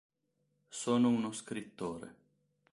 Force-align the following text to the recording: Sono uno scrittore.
Sono 0.69 1.09
uno 1.09 1.31
scrittore. 1.31 2.15